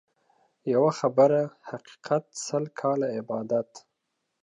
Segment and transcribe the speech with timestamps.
[0.73, 3.71] يوه خبره حقيقت، سل کاله عبادت.